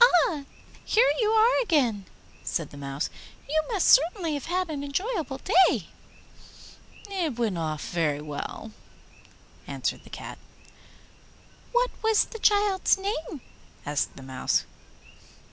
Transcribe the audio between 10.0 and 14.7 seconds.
the Cat. 'What was the child's name?' asked the Mouse.